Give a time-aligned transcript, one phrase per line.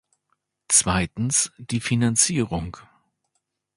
[0.67, 2.77] Zweitens die Finanzierung.